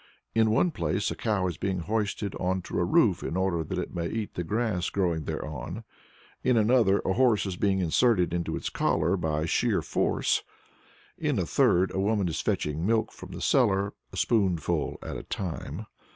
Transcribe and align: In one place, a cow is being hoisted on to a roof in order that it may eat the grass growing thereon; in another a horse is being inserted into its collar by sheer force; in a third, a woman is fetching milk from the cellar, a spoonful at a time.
In 0.33 0.49
one 0.49 0.71
place, 0.71 1.11
a 1.11 1.15
cow 1.15 1.45
is 1.45 1.57
being 1.57 1.81
hoisted 1.81 2.33
on 2.39 2.63
to 2.63 2.79
a 2.79 2.83
roof 2.83 3.21
in 3.21 3.37
order 3.37 3.63
that 3.63 3.77
it 3.77 3.93
may 3.93 4.07
eat 4.09 4.33
the 4.33 4.43
grass 4.43 4.89
growing 4.89 5.25
thereon; 5.25 5.83
in 6.43 6.57
another 6.57 7.03
a 7.05 7.13
horse 7.13 7.45
is 7.45 7.55
being 7.55 7.77
inserted 7.77 8.33
into 8.33 8.55
its 8.55 8.71
collar 8.71 9.15
by 9.15 9.45
sheer 9.45 9.79
force; 9.83 10.41
in 11.19 11.37
a 11.37 11.45
third, 11.45 11.91
a 11.93 11.99
woman 11.99 12.27
is 12.27 12.41
fetching 12.41 12.83
milk 12.83 13.11
from 13.11 13.29
the 13.31 13.41
cellar, 13.41 13.93
a 14.11 14.17
spoonful 14.17 14.97
at 15.03 15.17
a 15.17 15.21
time. 15.21 15.85